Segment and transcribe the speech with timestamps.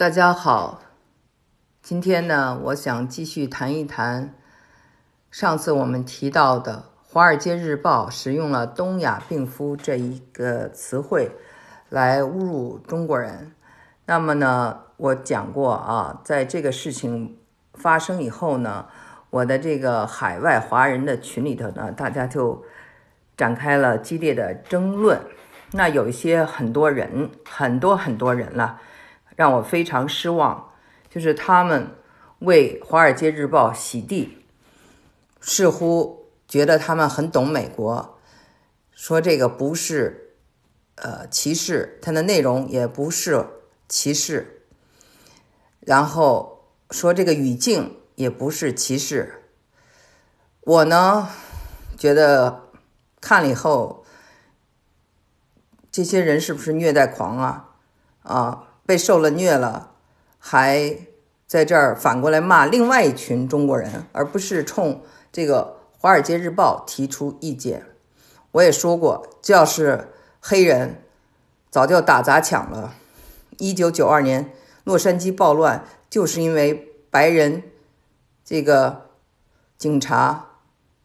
[0.00, 0.80] 大家好，
[1.82, 4.32] 今天呢，我想继续谈一谈
[5.30, 11.32] 上次我们提到的《华尔街日报》使用了“东亚病夫”这一个词汇
[11.90, 13.52] 来侮辱中国人。
[14.06, 17.36] 那么呢，我讲过啊，在这个事情
[17.74, 18.86] 发生以后呢，
[19.28, 22.64] 我的这个海外华人的群里头呢，大家就
[23.36, 25.20] 展开了激烈的争论。
[25.72, 28.80] 那有一些很多人，很多很多人了。
[29.40, 30.70] 让我非常失望，
[31.08, 31.96] 就是他们
[32.40, 34.36] 为《华尔街日报》洗地，
[35.40, 38.18] 似乎觉得他们很懂美国，
[38.92, 40.34] 说这个不是
[40.96, 43.46] 呃歧视，它的内容也不是
[43.88, 44.66] 歧视，
[45.80, 49.42] 然后说这个语境也不是歧视。
[50.60, 51.30] 我呢
[51.96, 52.64] 觉得
[53.22, 54.04] 看了以后，
[55.90, 57.70] 这些人是不是虐待狂啊？
[58.22, 58.66] 啊？
[58.90, 59.92] 被受了虐了，
[60.40, 60.96] 还
[61.46, 67.86] 在这儿反过来骂另外一群中国人，而不是冲这个《华尔街日报》提出意见。
[68.50, 70.08] 我也说过，这要是
[70.40, 71.04] 黑人，
[71.70, 72.94] 早就打砸抢了。
[73.58, 74.52] 一九九二年
[74.82, 76.74] 洛杉矶暴乱，就是因为
[77.12, 77.62] 白人
[78.44, 79.10] 这个
[79.78, 80.46] 警察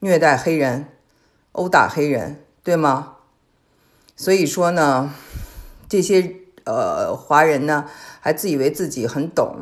[0.00, 0.86] 虐待黑人、
[1.52, 3.18] 殴打黑人，对吗？
[4.16, 5.14] 所以说呢，
[5.88, 6.47] 这些。
[6.68, 7.86] 呃，华人呢
[8.20, 9.56] 还自以为自己很懂，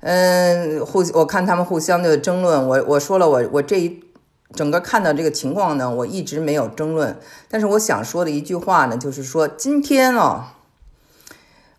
[0.00, 4.04] 嗯，互我看他们互相的争论，我我说了，我我这一
[4.52, 10.56] 整个看到这个情况呢，我一直没有争论，但是我想说的一句话呢，就是说今天啊，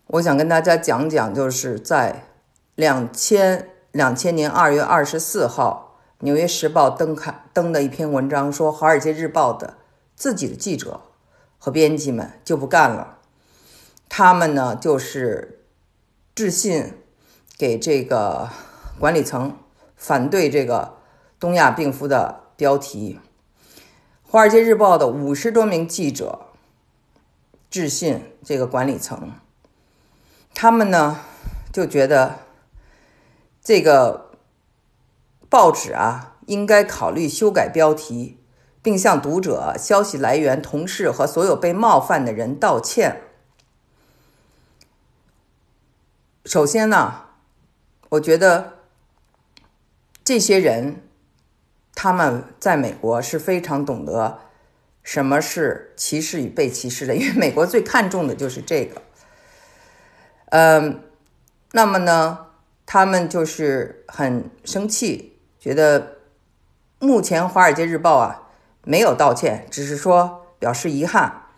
[0.08, 2.24] 我想跟大家讲讲，就是在
[2.74, 9.74] 两千两千年二月二十四号，《纽约时报》登刊登的一篇文章，说《华尔街日报》的
[10.16, 11.00] 自己的记者
[11.58, 13.15] 和编辑们就不干了。
[14.08, 15.64] 他们呢，就是
[16.34, 16.94] 致信
[17.58, 18.48] 给这个
[18.98, 19.58] 管理层，
[19.96, 20.98] 反对这个
[21.38, 23.20] 东亚病夫的标题。
[24.28, 26.46] 《华尔街日报》的五十多名记者
[27.70, 29.32] 致信这个管理层，
[30.54, 31.20] 他们呢
[31.72, 32.40] 就觉得
[33.62, 34.30] 这个
[35.48, 38.38] 报纸啊应该考虑修改标题，
[38.82, 43.22] 并向读者、消息来源、同事和所有被冒犯的人道歉。
[46.46, 47.22] 首先呢，
[48.10, 48.74] 我觉得
[50.22, 51.02] 这些人
[51.92, 54.38] 他们在美国是非常懂得
[55.02, 59.02] 什么是歧视与被歧视的， 因为美国最看重的就是这个。
[60.50, 61.02] 嗯，
[61.72, 62.46] 那么呢，
[62.86, 66.18] 他们就是很生气，觉得
[67.00, 68.48] 目前《华尔街日报》啊
[68.84, 71.48] 没有道歉，只是说表示遗憾，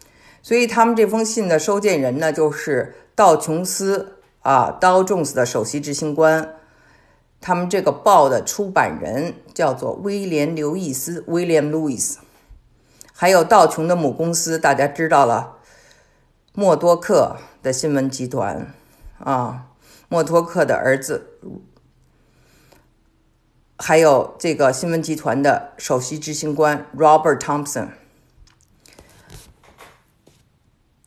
[0.43, 4.15] 所以他们这封信的收件人呢就是道琼斯。
[4.43, 6.55] 啊，刀 Jones 的首席执行官，
[7.41, 12.17] 他们这个报的出版人叫做威廉·刘易斯 （William Lewis），
[13.13, 15.57] 还有道琼的母公司，大家知道了，
[16.55, 18.73] 默多克的新闻集团
[19.19, 19.67] 啊，
[20.09, 21.39] 默多克的儿子，
[23.77, 27.89] 还有这个新闻集团的首席执行官 Robert Thompson。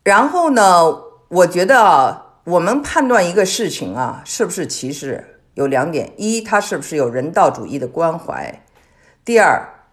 [0.04, 2.31] 然后呢，我觉得。
[2.44, 8.64] 我们判断一个事情啊，是不是歧视，有两点：一，他是不是有人道主义的关怀；
[9.24, 9.86] 第二，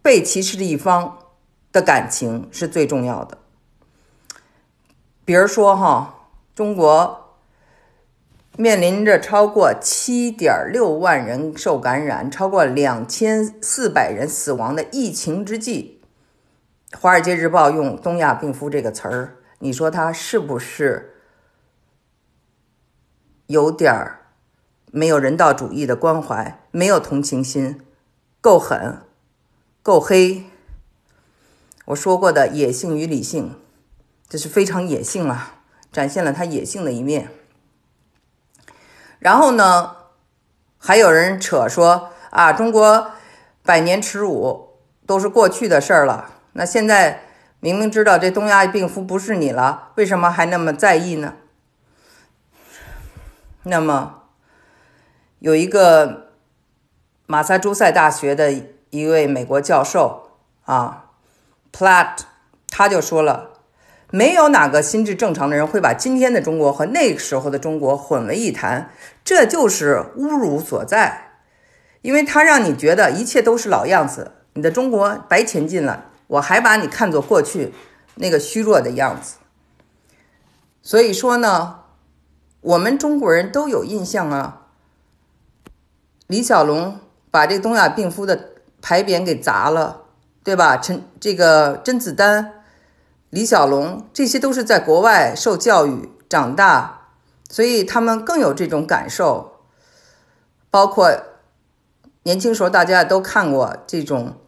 [0.00, 1.18] 被歧视的一方
[1.70, 3.36] 的感情是最重要的。
[5.26, 7.36] 比如说哈，中国
[8.56, 16.00] 面临着超过七点六万人受感染、超过两千四百人死亡的疫情之际，
[16.98, 21.10] 《华尔街日报》用“东亚病夫”这个词儿，你说他是不是？
[23.46, 24.20] 有点儿
[24.90, 27.80] 没有人道主义的关怀，没有同情心，
[28.40, 29.02] 够狠，
[29.82, 30.44] 够黑。
[31.86, 33.58] 我说过的野性与理性，
[34.28, 35.56] 这是非常野性啊，
[35.92, 37.28] 展现了他野性的一面。
[39.18, 39.96] 然后呢，
[40.78, 43.10] 还有人扯说啊，中国
[43.62, 46.30] 百年耻辱都是过去的事儿了。
[46.52, 47.24] 那现在
[47.60, 51.34] 明明知道这东亚病夫不是你了，为什么还那么在意呢？
[53.66, 54.24] 那么，
[55.38, 56.28] 有一个
[57.24, 58.52] 马萨诸塞大学的
[58.90, 60.32] 一位美国教授
[60.66, 61.06] 啊
[61.72, 62.18] ，Platt，
[62.68, 63.52] 他就说了，
[64.10, 68.90] 没有哪个心智正常的人会把今天的中国和那个时候的中国混为一谈，
[69.24, 71.38] 这就是侮辱所在，
[72.02, 77.72] 因为他让你觉得一切都是老样子，你的中国白前进了，我还把你看作过去
[78.16, 79.36] 那个虚弱的样子，
[80.82, 81.83] 所以说呢。
[82.64, 84.62] 我们中国人都有印象啊。
[86.26, 86.98] 李小龙
[87.30, 90.04] 把这东亚病夫的牌匾给砸了，
[90.42, 90.78] 对吧？
[90.78, 92.62] 陈这个甄子丹、
[93.28, 97.08] 李小龙，这些都是在国外受教育长大，
[97.50, 99.60] 所以他们更有这种感受。
[100.70, 101.12] 包括
[102.22, 104.38] 年轻时候大家都看过这种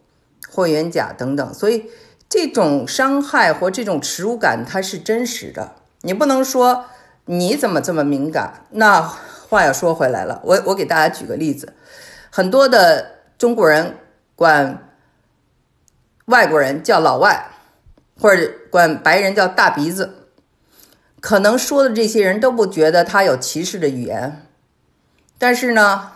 [0.49, 1.91] 霍元甲等等，所以
[2.27, 5.75] 这种伤害或这种耻辱感它是真实的。
[6.01, 6.85] 你不能说
[7.27, 8.65] 你怎么这么敏感？
[8.71, 9.13] 那。
[9.49, 11.73] 话又说回来了，我我给大家举个例子，
[12.29, 13.95] 很多的中国人
[14.35, 14.89] 管
[16.25, 17.49] 外国人叫老外，
[18.19, 20.27] 或者管白人叫大鼻子，
[21.21, 24.45] 可能说的这些人都不觉得他有歧视的语言，
[25.37, 26.11] 但是呢，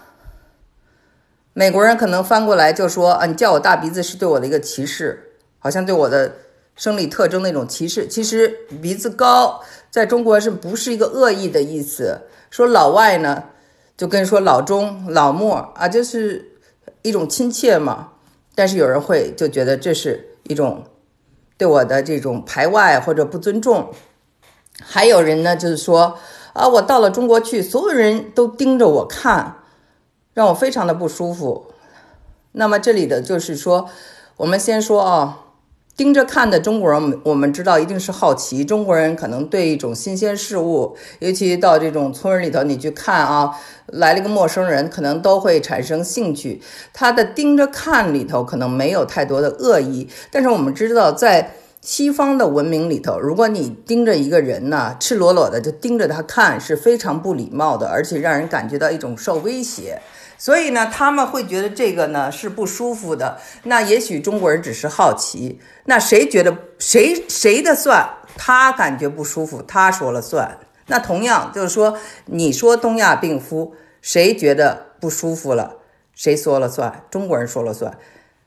[1.54, 6.34] 美国人可能翻过来就说啊，你叫我大鼻子是对我的一个歧视，好像对我的
[6.76, 8.08] 生理特征那种歧视。
[8.08, 8.48] 其实
[8.82, 12.22] 鼻子高在中国是不是一个恶意的意思？
[12.50, 13.44] 说老外呢，
[13.96, 16.58] 就跟说老中、老莫啊，就是
[17.02, 18.10] 一种亲切嘛。
[18.56, 20.84] 但是有人会就觉得这是一种
[21.58, 23.92] 对我的这种排外或者不尊重。
[24.82, 26.18] 还有人呢，就是说
[26.54, 29.58] 啊，我到了中国去，所有人都盯着我看，
[30.34, 31.74] 让我非常的不舒服。
[32.54, 33.90] 那么这里的就是说，
[34.38, 35.38] 我们先说啊。
[35.98, 38.66] 盯着看的中国人，我们知道一定是好奇。
[38.66, 43.52] 中国人可能对一种新鲜事物，尤其到这种村里头，你去看啊，
[43.88, 46.62] 来了个陌生人，可能都会产生兴趣。
[46.94, 51.52] 他的盯着看里头可能没有太多的恶意，但是我们知道，在
[51.82, 60.02] 西方的文明里头，如果你盯着一个人呢，赤裸裸的就盯着他看，是非常不礼貌的，而且让人感觉到一种受威胁。
[60.42, 63.40] 所以呢，他们会觉得这个呢是不舒服的。
[63.66, 65.62] 那也许中国人只是好奇。
[65.86, 68.10] 那谁觉得谁谁的算？
[68.36, 70.58] 他感觉不舒服，他说了算。
[70.88, 71.96] 那同样就是说，
[72.26, 75.76] 你说东亚病夫，谁觉得不舒服了，
[76.16, 77.04] 谁说了算？
[77.12, 78.00] 中国人说了算。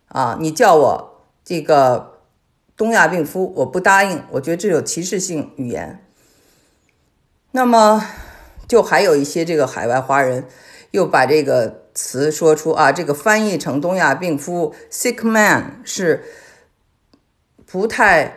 [0.08, 2.22] 啊，你叫我这个
[2.76, 4.20] 东亚病夫，我不答应。
[4.32, 6.04] 我觉得这有歧视性语言。
[7.52, 8.04] 那么，
[8.66, 10.48] 就还有一些这个海外华人
[10.90, 11.83] 又把这个。
[11.94, 16.24] 词说出啊，这个翻译成东亚病夫 （sick man） 是
[17.64, 18.36] 不太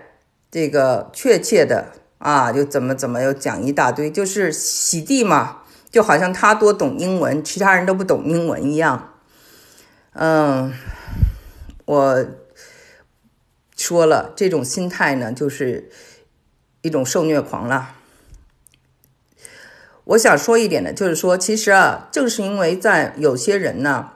[0.51, 9.15] 这个确切的啊，就怎么怎么又讲一大堆，就是洗地嘛，就好像他多懂英文，其他人都不懂英文一样。
[10.13, 10.71] 嗯，
[11.86, 12.25] 我
[13.75, 15.92] 说了，这种心态呢，就是
[16.81, 17.96] 一种受虐狂了。
[20.07, 24.12] 我想说一点呢，就是说，其实啊，正是因为在有些人呢，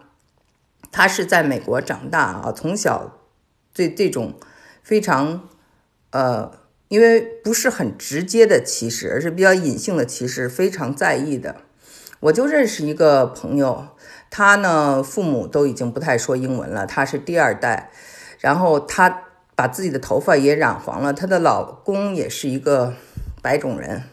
[0.90, 3.20] 他是在美国长大啊，从小
[3.74, 4.36] 对这种
[4.82, 5.50] 非常
[6.12, 6.50] 呃，
[6.88, 11.58] 因为不是很直接的歧视，而是比较隐性的歧视，非常在意的。
[12.22, 13.88] 我就认识一个朋友，
[14.30, 17.92] 他呢，父母都已经不太说英文了，他是第二代，
[18.40, 19.24] 然后他
[19.56, 22.94] 把自己的头发也染黄了，她的老公也是一个
[23.42, 24.04] 白种人。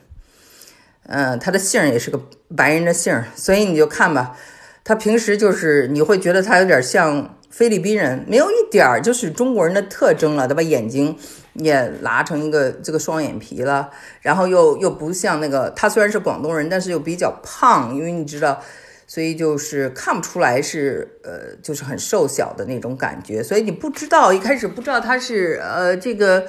[1.08, 2.20] 嗯，他的姓也是个
[2.56, 4.36] 白人的姓，所以你就看吧，
[4.84, 10.62] 他平时就是你会觉得他有点像菲律宾人，没有一点儿就是中国人的特征了，他把？
[10.62, 11.16] 眼睛
[11.54, 13.90] 也拉成一个这个双眼皮了，
[14.20, 18.62] 然后又又不像那个他虽然是广东人，但是又比较胖，因为你知道，
[19.06, 26.46] 所以就是看不出来是呃就是很瘦小的那种感觉，所以你不知道一开始不知道他是呃这个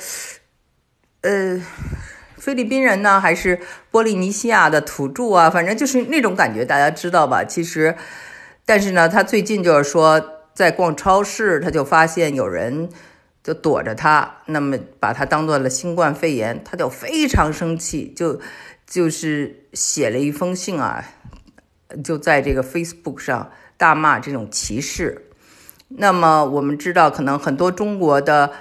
[1.22, 1.62] 呃。
[2.40, 3.60] 菲律宾人呢，还是
[3.92, 5.50] 波利尼西亚的土著啊？
[5.50, 7.44] 反正就是那种感觉，大家知道吧？
[7.44, 7.96] 其实，
[8.66, 12.90] 但是呢，他最近就是说，在逛超市，他就发现有人
[13.44, 18.40] 就躲着他，那么把他当做了新冠肺炎，他就非常生气，就
[18.88, 21.04] 就是写了一封信啊，
[22.04, 25.26] 就在这个 Facebook 上大骂这种歧视。
[25.90, 28.52] 那么我们知道，可能很多中国的。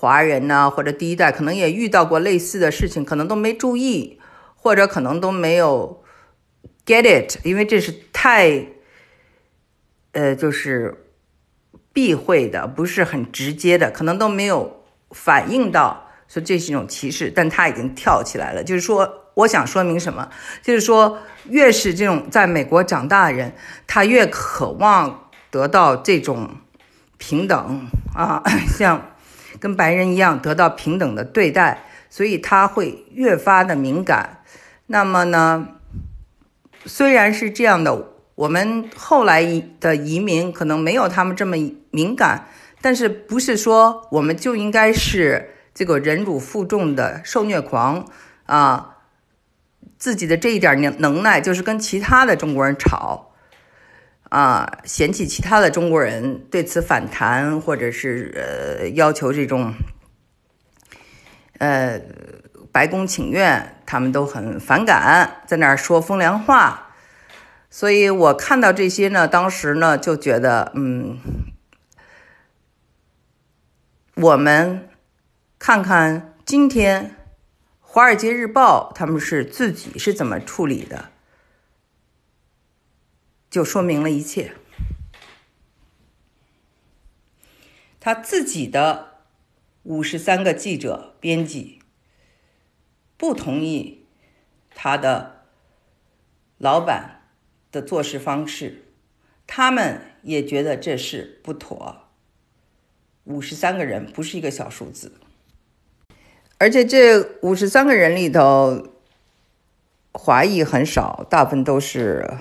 [0.00, 4.20] 华人呢，或者第一代可能也遇到过类似的事情，可能都没注意，
[4.54, 6.04] 或者可能都没有
[6.86, 8.64] get it，因为这是太，
[10.12, 11.08] 呃，就是
[11.92, 18.62] 避讳的，不是很直接的，可能都没有反应到，说这是一种歧视，但他已经跳起来了。
[18.62, 20.30] 就是说，我想说明什么？
[20.62, 23.52] 就是说，越是这种在美国长大的人，
[23.88, 26.48] 他越渴望得到这种
[27.16, 28.44] 平等啊，
[28.78, 29.10] 像。
[29.60, 34.42] 跟白人一样得到平等的对待，所以他会越发的敏感。
[34.86, 35.68] 那么呢，
[36.84, 41.56] 虽然是这样的，我们后来的移民可能没有他们这么
[41.90, 42.46] 敏感，
[42.80, 48.06] 但是不是说我们就应该是这个忍辱负重的受虐狂
[48.46, 48.94] 啊？
[49.98, 53.27] 自己的这一点能能耐，就是跟其他的中国人吵，
[54.28, 59.74] 啊，嫌弃其他的中国人对此反弹，或者是呃要求这种，
[61.58, 62.00] 呃，
[62.70, 66.94] 白宫请愿，他们都很反感，在那儿说风凉话。
[67.70, 71.18] 所以我看到这些呢，当时呢就觉得，嗯，
[74.14, 74.88] 我们
[75.58, 77.14] 看看今天。
[77.90, 81.06] 《华尔街日报》他们是自己是怎么处理的，
[83.58, 84.52] 就说明了一切。
[87.98, 89.14] 他自己的
[89.82, 91.80] 五十三个记者、编辑
[93.16, 94.06] 不同意
[94.76, 95.42] 他的
[96.58, 97.22] 老板
[97.72, 98.84] 的做事方式，
[99.44, 102.02] 他们也觉得这事不妥。
[103.24, 105.14] 五十三个人不是一个小数字。
[106.58, 108.86] 而且这五十三个人里头，
[110.12, 112.38] 华裔很少，大部分都是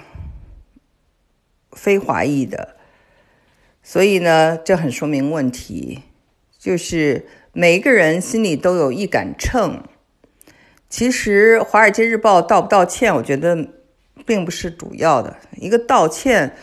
[1.77, 2.75] 非华裔的，
[3.83, 6.01] 所以呢，这很说明问题，
[6.57, 9.83] 就是每一个人心里都有一杆秤。
[10.89, 13.67] 其实《华尔街日报》道不道歉，我觉得
[14.25, 16.55] 并不是主要的，一个道歉。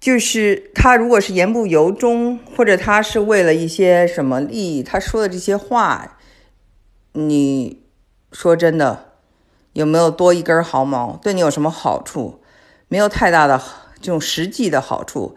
[0.00, 6.18] 就是他如果是言不由衷，或者他是为了一些什么利益，他说的这些话。
[7.12, 7.82] 你
[8.30, 9.14] 说真的，
[9.72, 11.18] 有没有多一根毫毛？
[11.20, 12.40] 对你有什么好处？
[12.88, 13.62] 没有太大的
[14.00, 15.36] 这种实际的好处。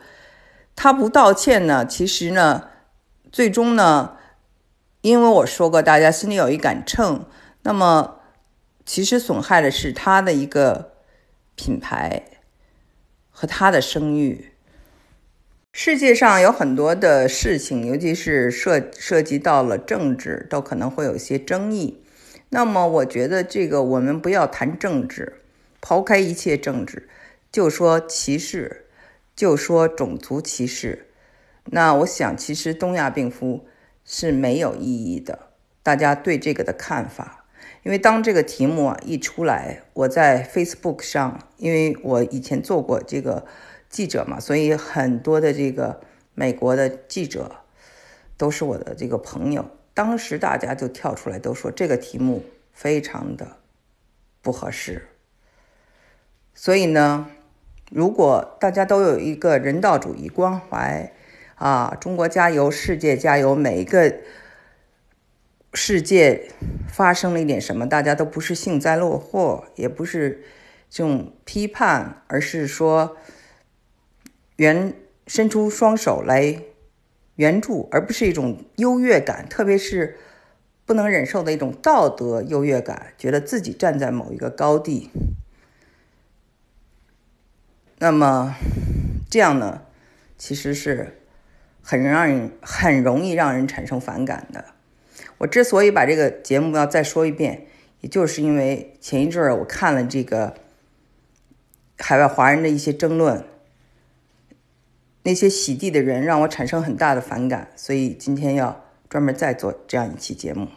[0.75, 2.70] 他不道歉呢，其实呢，
[3.31, 4.17] 最终呢，
[5.01, 7.25] 因为我说过，大家心里有一杆秤，
[7.63, 8.20] 那么
[8.86, 10.93] 其实损害的是他的一个
[11.55, 12.24] 品牌
[13.29, 14.53] 和他的声誉。
[15.74, 22.03] 世界上有很多的事情，尤其是涉涉及到了政治，都可能会有一些争议。
[22.50, 25.41] 那么，我觉得这个我们不要谈政治，
[25.79, 27.08] 抛开一切政治，
[27.51, 28.88] 就说歧视，
[29.36, 31.08] 就说种族歧视。
[31.65, 33.67] 那我想，其实东亚病夫
[34.05, 35.50] 是没有意义的。
[35.84, 37.46] 大家对这个的看法，
[37.84, 43.46] 因为当这个题目啊一出来，我在 Facebook 上，因为我以前做过这个。
[43.91, 46.00] 记者嘛，所以很多的这个
[46.34, 47.58] 美国的记者
[48.38, 49.70] 都是我的这个朋友。
[49.93, 52.41] 当时大家就跳出来都说这个题目
[52.72, 53.58] 非常的
[54.41, 55.10] 不合适。
[56.53, 57.29] 所以呢，
[57.92, 61.14] 如果大家都有一个人道主义关怀
[61.56, 64.16] 啊，中国加油，世界加油，每一个
[65.74, 66.50] 世界
[66.88, 70.44] 发生了一点什么，大家都不是幸灾乐祸，也不是
[70.90, 73.18] 这种批判，而是说。
[74.58, 74.94] 援
[75.26, 76.62] 伸出双手来
[77.38, 80.18] 援助，而不是一种优越感，特别是
[80.86, 85.10] 不能忍受的一种道德优越感，觉得自己站在某一个高地。
[88.01, 88.55] 那么
[89.29, 89.84] 这样呢，
[90.36, 91.22] 其实是
[91.84, 94.65] 很让人很容易让人产生反感的。
[95.38, 97.67] 我之所以把这个节目要再说一遍，
[98.00, 100.55] 也就是因为前一阵儿我看了这个
[102.00, 103.46] 海外华人的一些争论。
[105.22, 110.67] 那些洗地的人让我产生很大的反感，所以今天要专门再做这样一期节目。